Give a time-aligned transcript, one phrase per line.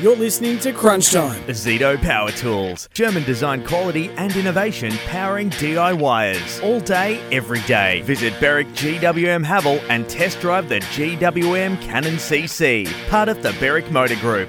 [0.00, 1.42] You're listening to Crunch Time.
[1.48, 2.88] Zito Power Tools.
[2.92, 6.62] German design quality and innovation powering DIYers.
[6.62, 8.02] All day, every day.
[8.02, 12.86] Visit Berwick GWM Havel and test drive the GWM Cannon CC.
[13.08, 14.48] Part of the Berwick Motor Group.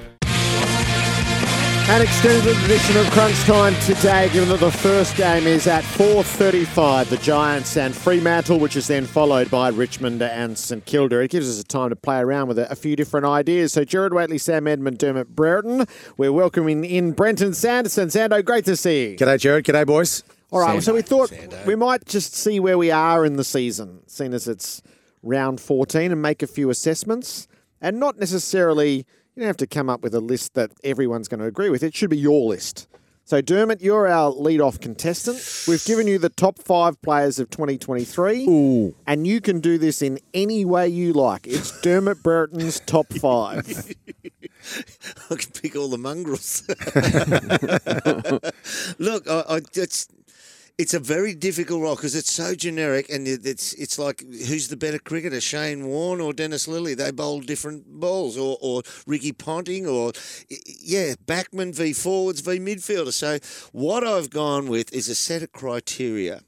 [1.90, 7.08] An extended edition of Crunch Time today, given that the first game is at 4.35,
[7.08, 11.18] the Giants and Fremantle, which is then followed by Richmond and St Kilda.
[11.18, 13.72] It gives us a time to play around with a, a few different ideas.
[13.72, 15.84] So Gerard Whateley, Sam Edmund, Dermot Brereton.
[16.16, 18.06] We're welcoming in Brenton Sanderson.
[18.06, 19.16] Sando, great to see you.
[19.16, 19.64] G'day, Gerard.
[19.64, 20.22] G'day, boys.
[20.52, 20.82] All right, Sando.
[20.84, 21.66] so we thought Sando.
[21.66, 24.80] we might just see where we are in the season, seeing as it's
[25.24, 27.48] round 14, and make a few assessments.
[27.80, 29.04] And not necessarily, you
[29.38, 31.82] don't have to come up with a list that everyone's going to agree with.
[31.82, 32.88] It should be your list.
[33.24, 35.38] So, Dermot, you're our lead-off contestant.
[35.68, 38.44] We've given you the top five players of 2023.
[39.06, 41.46] And you can do this in any way you like.
[41.46, 43.68] It's Dermot Brereton's top five.
[45.30, 46.64] I can pick all the mongrels.
[48.98, 50.08] Look, I, I, it's
[50.80, 54.78] it's a very difficult role because it's so generic, and it's it's like who's the
[54.78, 56.96] better cricketer, Shane Warne or Dennis Lillee?
[56.96, 60.12] They bowl different balls, or or Ricky Ponting, or
[60.48, 63.12] yeah, backman v forwards v midfielder.
[63.12, 63.38] So
[63.72, 66.40] what I've gone with is a set of criteria.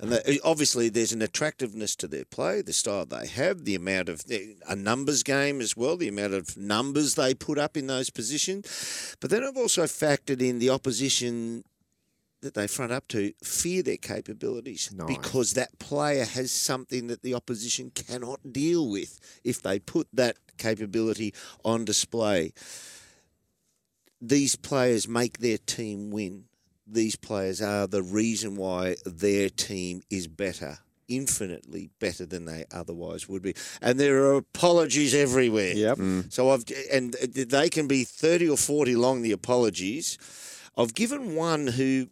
[0.00, 4.24] And obviously, there's an attractiveness to their play, the style they have, the amount of
[4.68, 9.16] a numbers game as well, the amount of numbers they put up in those positions.
[9.20, 11.62] But then I've also factored in the opposition
[12.42, 17.34] that they front up to fear their capabilities because that player has something that the
[17.34, 21.32] opposition cannot deal with if they put that capability
[21.64, 22.52] on display.
[24.20, 26.44] These players make their team win.
[26.86, 33.28] These players are the reason why their team is better, infinitely better than they otherwise
[33.28, 33.54] would be.
[33.80, 35.72] And there are apologies everywhere.
[35.74, 35.98] Yep.
[35.98, 36.32] Mm.
[36.32, 39.22] So I've and they can be thirty or forty long.
[39.22, 40.18] The apologies.
[40.76, 42.08] I've given one who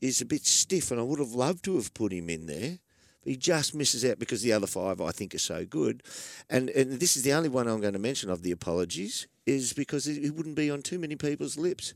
[0.00, 2.78] is a bit stiff, and I would have loved to have put him in there.
[3.22, 6.02] But he just misses out because the other five I think are so good.
[6.48, 9.72] And and this is the only one I'm going to mention of the apologies is
[9.72, 11.94] because it, it wouldn't be on too many people's lips.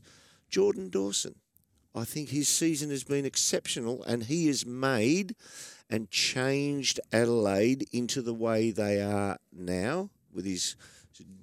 [0.49, 1.35] Jordan Dawson.
[1.93, 5.35] I think his season has been exceptional, and he has made
[5.89, 10.77] and changed Adelaide into the way they are now with his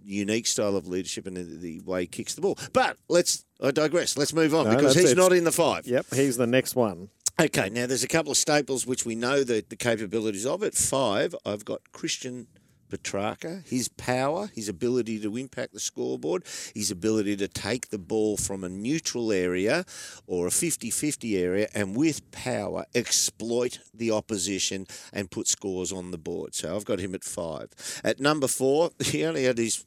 [0.05, 2.59] unique style of leadership and the, the way he kicks the ball.
[2.73, 4.17] But let's, I digress.
[4.17, 5.17] Let's move on No, because he's it.
[5.17, 5.87] not in the five.
[5.87, 7.11] yep, he's the next one.
[7.41, 10.63] Okay, now there's a couple of staples which we know the, the capabilities of.
[10.65, 12.49] At five, I've got Christian
[12.89, 16.45] Petracca, his power, his ability to impact the scoreboard,
[16.75, 19.85] his ability to take the ball from a neutral area
[20.27, 26.11] or a 50 50 area and with power exploit the opposition and put scores on
[26.11, 26.55] the board.
[26.55, 27.71] So I've got him at five.
[28.05, 29.85] At number four, he only had his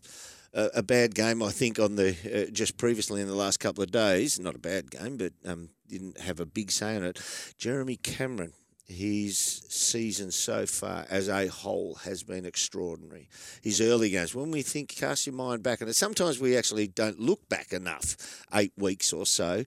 [0.54, 3.84] a, a bad game, I think, on the uh, just previously in the last couple
[3.84, 4.40] of days.
[4.40, 7.20] Not a bad game, but um, didn't have a big say in it.
[7.58, 8.54] Jeremy Cameron.
[8.92, 9.38] His
[9.70, 13.30] season so far as a whole has been extraordinary.
[13.62, 17.20] His early games, when we think, cast your mind back, and sometimes we actually don't
[17.20, 19.64] look back enough, eight weeks or so.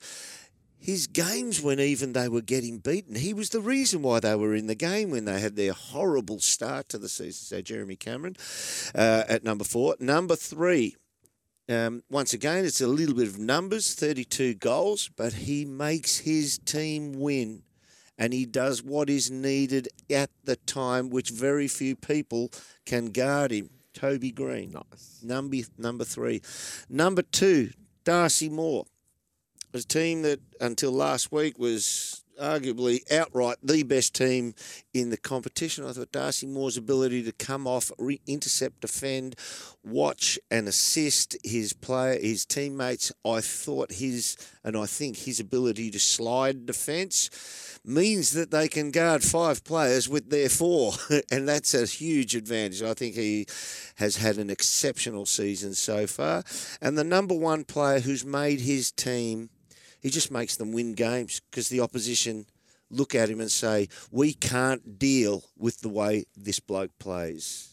[0.78, 4.54] His games, when even they were getting beaten, he was the reason why they were
[4.54, 7.32] in the game when they had their horrible start to the season.
[7.32, 8.36] So, Jeremy Cameron
[8.94, 9.96] uh, at number four.
[9.98, 10.96] Number three,
[11.70, 16.58] um, once again, it's a little bit of numbers 32 goals, but he makes his
[16.58, 17.62] team win.
[18.16, 22.50] And he does what is needed at the time, which very few people
[22.86, 23.70] can guard him.
[23.92, 24.72] Toby Greene.
[24.72, 25.20] Nice.
[25.22, 26.42] Number, number three.
[26.88, 27.70] Number two,
[28.04, 28.86] Darcy Moore
[29.74, 34.54] a team that until last week was arguably outright the best team
[34.92, 35.84] in the competition.
[35.86, 39.36] I thought Darcy Moore's ability to come off, re- intercept, defend,
[39.84, 43.12] watch and assist his player, his teammates.
[43.24, 48.90] I thought his and I think his ability to slide defence means that they can
[48.90, 50.92] guard five players with their four,
[51.30, 52.82] and that's a huge advantage.
[52.82, 53.46] I think he
[53.96, 56.44] has had an exceptional season so far,
[56.80, 59.50] and the number one player who's made his team
[60.04, 62.44] he just makes them win games because the opposition
[62.90, 67.70] look at him and say, "We can't deal with the way this bloke plays."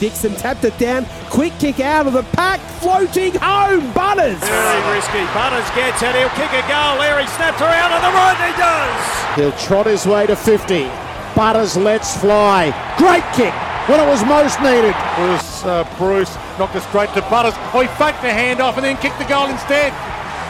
[0.00, 1.06] Dixon tapped it down.
[1.30, 2.58] Quick kick out of the pack.
[2.80, 3.92] Floating home.
[3.92, 4.40] Butters.
[4.40, 5.24] Very risky.
[5.32, 6.16] Butters gets it.
[6.16, 6.98] He'll kick a goal.
[6.98, 8.38] There he snaps around on the right.
[8.50, 9.36] He does.
[9.36, 10.90] He'll trot his way to 50.
[11.36, 12.74] Butters lets fly.
[12.98, 13.54] Great kick
[13.88, 14.96] when it was most needed.
[15.18, 17.54] was uh, Bruce knocked it straight to Butters.
[17.72, 19.92] Oh, he faked the handoff and then kicked the goal instead.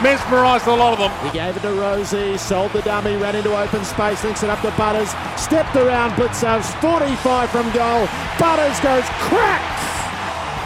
[0.01, 1.11] Mesmerised a lot of them.
[1.25, 4.61] He gave it to Rozee, sold the dummy, ran into open space, links it up
[4.61, 8.07] to Butters, stepped around Blicavs, 45 from goal.
[8.39, 9.61] Butters goes crack!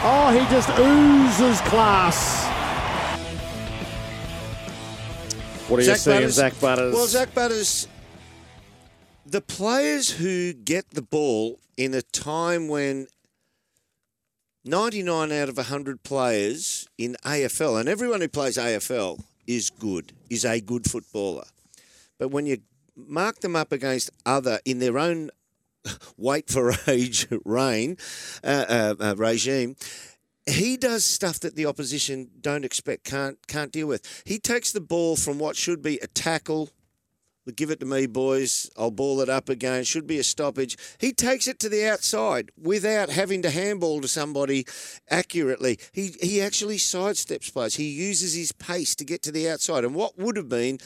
[0.02, 2.46] Oh, he just oozes class.
[5.68, 6.94] What are you seeing, Zak Butters?
[6.94, 7.88] Well, Zak Butters,
[9.26, 13.06] the players who get the ball in a time when
[14.68, 20.44] 99 out of 100 players in AFL, and everyone who plays AFL is good, is
[20.44, 21.46] a good footballer.
[22.18, 22.58] But when you
[22.94, 25.30] mark them up against other in their own
[26.18, 27.96] wait for age reign
[28.44, 29.76] uh, uh, uh, regime,
[30.44, 34.22] he does stuff that the opposition don't expect, can't can't deal with.
[34.26, 36.70] He takes the ball from what should be a tackle.
[37.56, 38.70] Give it to me, boys.
[38.76, 39.84] I'll ball it up again.
[39.84, 40.76] Should be a stoppage.
[40.98, 44.66] He takes it to the outside without having to handball to somebody
[45.10, 45.78] accurately.
[45.92, 47.76] He he actually sidesteps players.
[47.76, 49.84] He uses his pace to get to the outside.
[49.84, 50.78] And what would have been,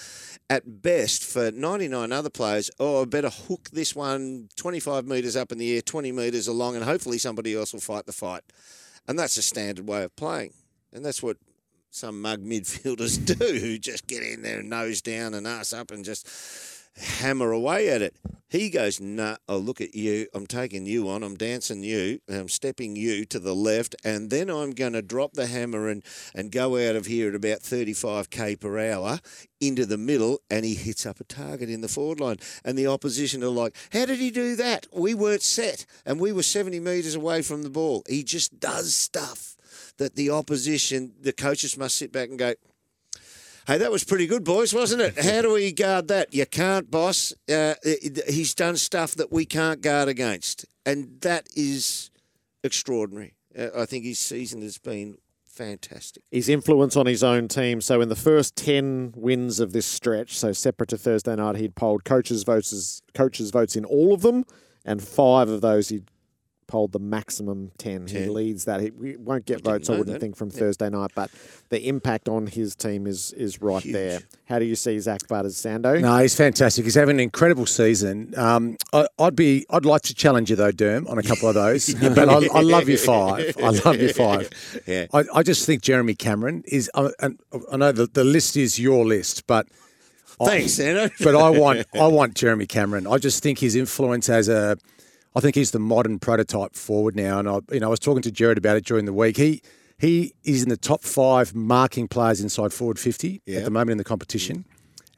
[0.48, 5.52] at best, for 99 other players, oh, I better hook this one 25 metres up
[5.52, 8.42] in the air, 20 metres along, and hopefully somebody else will fight the fight.
[9.08, 10.52] And that's a standard way of playing.
[10.92, 11.38] And that's what
[11.92, 16.04] some mug midfielders do who just get in there nose down and ass up and
[16.04, 16.26] just
[16.96, 18.16] hammer away at it.
[18.48, 20.26] He goes, nah, I'll look at you.
[20.34, 21.22] I'm taking you on.
[21.22, 22.20] I'm dancing you.
[22.28, 23.96] I'm stepping you to the left.
[24.04, 26.02] And then I'm going to drop the hammer and,
[26.34, 29.20] and go out of here at about 35k per hour
[29.58, 30.40] into the middle.
[30.50, 32.38] And he hits up a target in the forward line.
[32.62, 34.86] And the opposition are like, how did he do that?
[34.92, 35.86] We weren't set.
[36.04, 38.02] And we were 70 metres away from the ball.
[38.06, 39.56] He just does stuff
[39.98, 42.54] that the opposition, the coaches must sit back and go,
[43.66, 45.16] Hey, that was pretty good, boys, wasn't it?
[45.24, 46.34] How do we guard that?
[46.34, 47.32] You can't, boss.
[47.48, 52.10] Uh, he's done stuff that we can't guard against, and that is
[52.64, 53.34] extraordinary.
[53.56, 56.24] Uh, I think his season has been fantastic.
[56.32, 57.80] His influence on his own team.
[57.80, 61.76] So in the first ten wins of this stretch, so separate to Thursday night, he'd
[61.76, 64.44] polled coaches' votes, coaches' votes in all of them,
[64.84, 66.10] and five of those he'd
[66.66, 68.06] polled the maximum 10.
[68.06, 68.22] 10.
[68.22, 68.80] He leads that.
[68.80, 70.20] He we won't get I votes, I wouldn't that.
[70.20, 70.58] think, from yeah.
[70.58, 71.30] Thursday night, but
[71.68, 73.92] the impact on his team is is right Huge.
[73.92, 74.20] there.
[74.46, 76.00] How do you see Zak Butters, Sando?
[76.00, 76.84] No, he's fantastic.
[76.84, 78.34] He's having an incredible season.
[78.36, 81.54] Um, I, would be, I'd like to challenge you though, Derm, on a couple of
[81.54, 81.94] those.
[82.00, 83.56] but I, I, love you five.
[83.62, 84.50] I love you five.
[84.86, 85.06] Yeah.
[85.12, 86.90] I, I just think Jeremy Cameron is.
[86.94, 87.38] Uh, and
[87.70, 89.66] I know the, the list is your list, but.
[90.44, 91.10] Thanks, Sando.
[91.22, 93.06] but I want I want Jeremy Cameron.
[93.06, 94.76] I just think his influence as a
[95.34, 97.38] I think he's the modern prototype forward now.
[97.38, 99.37] And I, you know, I was talking to Gerard about it during the week.
[99.37, 99.62] He
[99.99, 103.58] he is in the top five marking players inside forward fifty yep.
[103.58, 104.64] at the moment in the competition,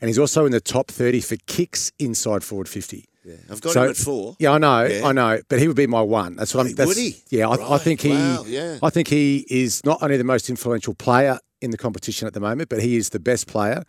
[0.00, 3.06] and he's also in the top thirty for kicks inside forward fifty.
[3.24, 4.36] Yeah, I've got so, him at four.
[4.38, 5.06] Yeah, I know, yeah.
[5.06, 6.36] I know, but he would be my one.
[6.36, 6.74] That's what I'm.
[6.74, 7.22] That's, would he?
[7.30, 7.70] Yeah, I, right.
[7.70, 8.10] I think he.
[8.10, 8.78] Wow, yeah.
[8.82, 12.40] I think he is not only the most influential player in the competition at the
[12.40, 13.82] moment, but he is the best player.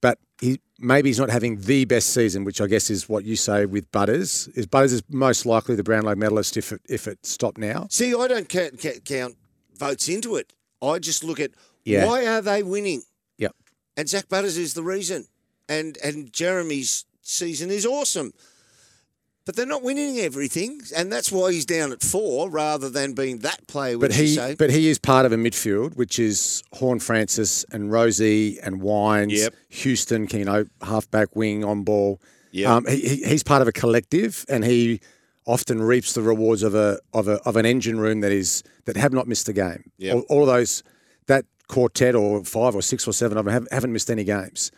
[0.00, 3.36] But he maybe he's not having the best season, which I guess is what you
[3.36, 4.48] say with Butters.
[4.48, 7.86] Is Butters is most likely the Brownlow medalist if it if it stopped now?
[7.90, 9.36] See, I don't count, count
[9.76, 10.52] votes into it.
[10.82, 11.52] I just look at
[11.84, 12.06] yeah.
[12.06, 13.02] why are they winning?
[13.38, 13.54] Yep.
[13.96, 15.26] And Zak Butters is the reason.
[15.68, 18.32] And and Jeremy's season is awesome.
[19.44, 23.38] But they're not winning everything, and that's why he's down at four rather than being
[23.38, 23.98] that player.
[23.98, 28.80] But he, but he is part of a midfield, which is Horne-Francis and Rozee and
[28.80, 29.54] Wines, yep.
[29.70, 32.20] Houston, you know, halfback wing on ball.
[32.52, 35.00] Yeah, um, he, he's part of a collective, and he
[35.44, 38.96] often reaps the rewards of a of a of an engine room that is that
[38.96, 39.90] have not missed a game.
[39.98, 40.14] Yep.
[40.14, 40.84] All, all of those
[41.26, 44.70] that quartet or five or six or seven of them have, haven't missed any games.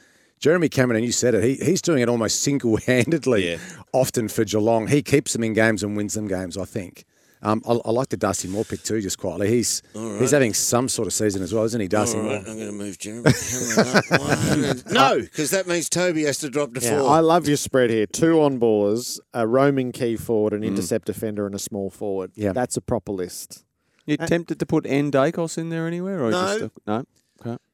[0.45, 3.57] Jeremy Cameron, and you said it, he, he's doing it almost single handedly, yeah.
[3.95, 4.89] often for Geelong.
[4.89, 7.07] He keeps them in games and wins them games, I think.
[7.41, 9.49] Um, I, I, like the Darcy Moore pick too, just quietly.
[9.49, 10.21] He's right.
[10.21, 12.43] he's having some sort of season as well, isn't he, Darcy All right.
[12.43, 12.51] Moore?
[12.51, 14.87] I'm going to move Jeremy Cameron up.
[14.93, 17.09] no, because that means Toby has to drop to yeah, four.
[17.09, 18.05] I love your spread here.
[18.05, 20.67] Two on ballers, a roaming key forward, an mm.
[20.67, 22.33] intercept defender, and a small forward.
[22.35, 23.65] Yeah, That's a proper list.
[24.05, 26.23] You tempted to put N Daicos in there anywhere?
[26.23, 26.59] Or no.
[26.59, 27.07] Just a, no?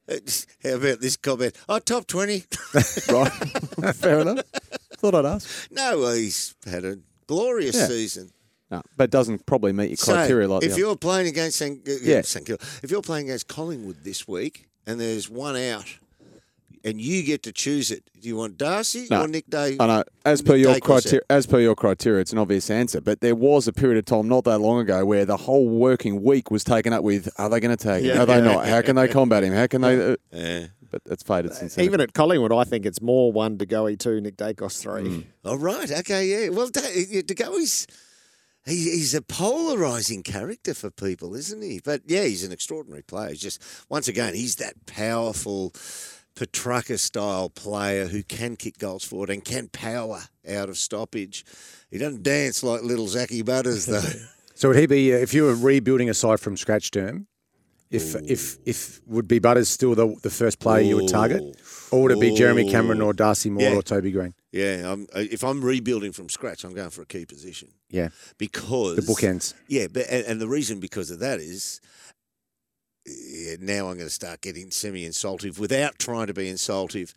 [0.63, 1.55] How about this comment?
[1.69, 2.43] Oh, top 20.
[3.09, 3.31] right.
[3.95, 4.45] Fair enough.
[4.97, 5.71] Thought I'd ask.
[5.71, 7.87] No, well, he's had a glorious yeah.
[7.87, 8.31] season.
[8.69, 11.85] No, but it doesn't probably meet your criteria so, like if you're playing against St.
[11.85, 12.21] Uh, yeah.
[12.21, 12.49] St.
[12.49, 15.97] if you're playing against Collingwood this week and there's one out
[16.83, 18.09] and you get to choose it.
[18.19, 19.23] Do you want Darcy no.
[19.23, 19.77] or Nick Day?
[19.79, 20.03] I know.
[20.25, 23.01] As per your criteria, as per your criteria, it's an obvious answer.
[23.01, 26.23] But there was a period of time not that long ago where the whole working
[26.23, 28.13] week was taken up with: Are they going to take yeah.
[28.13, 28.21] him?
[28.21, 28.67] Are they not?
[28.67, 29.53] How can they combat him?
[29.53, 30.13] How can they?
[30.13, 30.67] Uh, yeah.
[30.89, 31.85] But it's faded since then.
[31.85, 35.03] Even at Collingwood, I think it's more one to go two, Nick Daicos three.
[35.03, 35.25] Mm.
[35.45, 35.89] All right.
[35.89, 36.25] Okay.
[36.27, 36.49] Yeah.
[36.49, 37.87] Well, to go he's
[38.65, 41.81] he's a polarizing character for people, isn't he?
[41.83, 43.29] But yeah, he's an extraordinary player.
[43.29, 45.73] He's just once again, he's that powerful
[46.41, 51.45] Petracca style player who can kick goals forward and can power out of stoppage.
[51.91, 54.01] He doesn't dance like little Zachy Butters, though.
[54.53, 57.25] So would he be uh, if you were rebuilding a side from scratch, Derm?
[57.89, 61.41] If if if would be Butters still the the first player you would target,
[61.89, 63.75] or would it be Jeremy Cameron or Darcy Moore Yeah.
[63.75, 64.35] or Toby Greene?
[64.51, 68.09] Yeah, I'm, uh, if I'm rebuilding from scratch, I'm going for a key position Yeah,
[68.37, 69.55] because the bookends.
[69.67, 71.81] Yeah, but and, and the reason because of that is
[73.05, 77.13] now I'm going to start getting semi-insultive without trying to be insultive.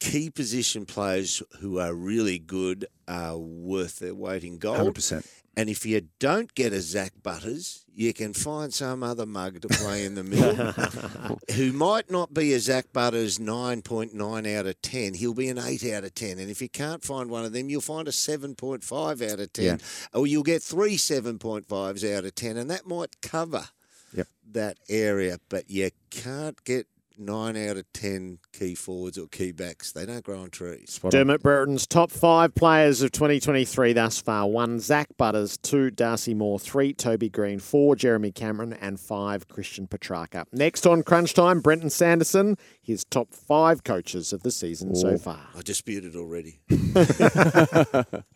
[0.00, 4.94] Key position players who are really good are worth their weight in gold.
[4.94, 5.26] percent.
[5.58, 9.66] And if you don't get a Zak Butters, you can find some other mug to
[9.66, 10.72] play in the middle
[11.56, 15.14] who might not be a Zak Butters 9.9 out of 10.
[15.14, 16.38] He'll be an 8 out of 10.
[16.38, 19.64] And if you can't find one of them, you'll find a 7.5 out of 10.
[19.64, 19.76] Yeah.
[20.14, 22.56] Or you'll get three 7.5s out of 10.
[22.56, 23.70] And that might cover
[24.18, 24.26] Yep.
[24.52, 25.38] that area.
[25.48, 26.86] But you can't get
[27.20, 29.90] 9 out of 10 key forwards or key backs.
[29.92, 30.92] They don't grow on trees.
[30.92, 31.18] Spot on.
[31.18, 34.46] Dermot Brereton's top five players of 2023 thus far.
[34.46, 35.58] One, Zak Butters.
[35.58, 36.60] Two, Darcy Moore.
[36.60, 37.58] Three, Toby Greene.
[37.58, 38.72] Four, Jeremy Cameron.
[38.72, 40.44] And five, Christian Petracca.
[40.52, 42.56] Next on Crunch Time, Brenton Sanderson.
[42.80, 45.40] His top five coaches of the season so far.
[45.56, 46.60] I disputed already.